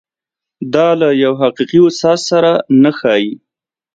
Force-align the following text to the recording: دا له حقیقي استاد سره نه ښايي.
دا 0.73 0.87
له 0.99 1.07
حقیقي 1.41 1.79
استاد 1.87 2.19
سره 2.29 2.51
نه 2.83 2.91
ښايي. 2.97 3.31